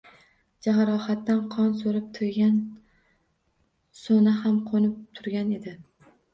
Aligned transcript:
Jarohatda 0.67 1.35
qon 1.57 1.69
so‘rib 1.81 2.07
to‘ygan 2.19 2.57
so‘na 4.03 4.37
ham 4.41 4.59
qo‘nib 4.73 4.99
turgan 5.21 5.57
edi 5.63 5.79